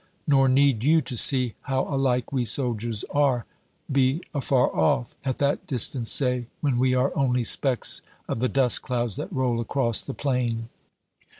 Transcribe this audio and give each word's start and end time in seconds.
Nor 0.25 0.49
need 0.49 0.83
you, 0.83 0.99
to 1.03 1.15
see 1.15 1.53
how 1.61 1.81
alike 1.83 2.31
we 2.33 2.43
soldiers 2.43 3.05
are, 3.11 3.45
be 3.91 4.21
afar 4.33 4.75
off 4.75 5.15
at 5.23 5.37
that 5.37 5.67
distance, 5.67 6.11
say, 6.11 6.47
when 6.59 6.79
we 6.79 6.95
are 6.95 7.15
only 7.15 7.43
specks 7.43 8.01
of 8.27 8.39
the 8.39 8.49
dust 8.49 8.81
clouds 8.81 9.15
that 9.17 9.31
roll 9.31 9.61
across 9.61 10.01
the 10.01 10.15
plain. 10.15 10.69